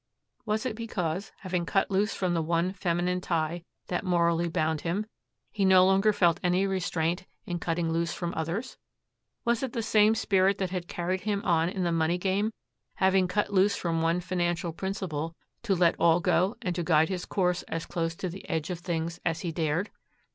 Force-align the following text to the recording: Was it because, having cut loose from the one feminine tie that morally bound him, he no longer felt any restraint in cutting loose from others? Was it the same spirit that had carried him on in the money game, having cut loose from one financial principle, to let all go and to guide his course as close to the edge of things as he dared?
Was 0.47 0.65
it 0.65 0.75
because, 0.75 1.31
having 1.41 1.63
cut 1.63 1.91
loose 1.91 2.11
from 2.15 2.33
the 2.33 2.41
one 2.41 2.73
feminine 2.73 3.21
tie 3.21 3.61
that 3.85 4.03
morally 4.03 4.49
bound 4.49 4.81
him, 4.81 5.05
he 5.51 5.63
no 5.63 5.85
longer 5.85 6.11
felt 6.11 6.39
any 6.43 6.65
restraint 6.65 7.25
in 7.45 7.59
cutting 7.59 7.93
loose 7.93 8.11
from 8.11 8.33
others? 8.33 8.77
Was 9.45 9.61
it 9.61 9.73
the 9.73 9.83
same 9.83 10.15
spirit 10.15 10.57
that 10.57 10.71
had 10.71 10.87
carried 10.87 11.21
him 11.21 11.43
on 11.45 11.69
in 11.69 11.83
the 11.83 11.91
money 11.91 12.17
game, 12.17 12.51
having 12.95 13.27
cut 13.27 13.53
loose 13.53 13.75
from 13.75 14.01
one 14.01 14.21
financial 14.21 14.73
principle, 14.73 15.35
to 15.61 15.75
let 15.75 15.93
all 15.99 16.19
go 16.19 16.57
and 16.63 16.73
to 16.73 16.83
guide 16.83 17.09
his 17.09 17.25
course 17.25 17.61
as 17.67 17.85
close 17.85 18.15
to 18.15 18.27
the 18.27 18.49
edge 18.49 18.71
of 18.71 18.79
things 18.79 19.19
as 19.23 19.41
he 19.41 19.51
dared? 19.51 19.91